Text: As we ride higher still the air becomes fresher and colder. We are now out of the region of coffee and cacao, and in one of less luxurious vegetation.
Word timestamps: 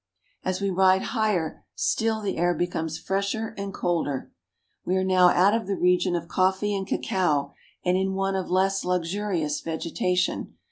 As 0.43 0.59
we 0.59 0.71
ride 0.71 1.03
higher 1.13 1.63
still 1.75 2.21
the 2.21 2.37
air 2.37 2.55
becomes 2.55 2.97
fresher 2.97 3.53
and 3.55 3.71
colder. 3.71 4.31
We 4.83 4.95
are 4.95 5.03
now 5.03 5.27
out 5.29 5.53
of 5.53 5.67
the 5.67 5.75
region 5.77 6.15
of 6.15 6.27
coffee 6.27 6.75
and 6.75 6.87
cacao, 6.87 7.53
and 7.85 7.95
in 7.95 8.15
one 8.15 8.35
of 8.35 8.49
less 8.49 8.83
luxurious 8.83 9.61
vegetation. 9.61 10.55